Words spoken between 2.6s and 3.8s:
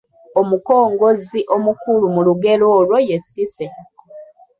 olwo ye Cissy.